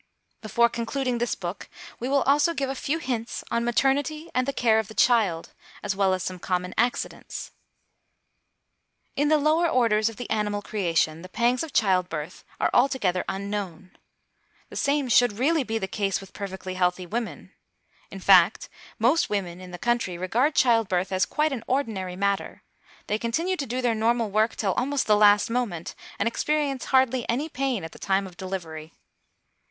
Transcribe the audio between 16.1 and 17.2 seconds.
with perfectly healthy